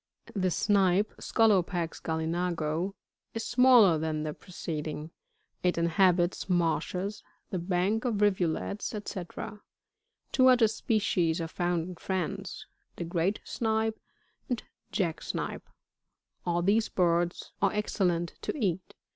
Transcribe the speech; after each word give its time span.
]54. 0.33 0.41
The 0.41 0.49
Snipe,— 0.49 1.13
Scolopax 1.19 2.01
galUnago,— 2.01 2.95
is 3.35 3.45
smaller 3.45 3.99
than 3.99 4.23
the 4.23 4.33
pre 4.33 4.51
ceding; 4.51 5.11
it 5.61 5.77
inhabits 5.77 6.49
marshes, 6.49 7.21
the 7.51 7.59
banks 7.59 8.07
of 8.07 8.15
nvulets, 8.15 8.81
&c. 8.81 9.41
Two 10.31 10.47
other 10.47 10.67
species 10.67 11.39
are 11.39 11.47
found 11.47 11.87
in 11.87 11.95
France, 11.97 12.65
the 12.95 13.03
Great 13.03 13.41
Snipe, 13.43 13.99
and 14.49 14.63
Jack 14.91 15.21
Snipe. 15.21 15.69
All 16.47 16.63
these 16.63 16.89
birds 16.89 17.51
are 17.61 17.71
excellent 17.71 18.33
to 18.41 18.57
eat. 18.57 18.95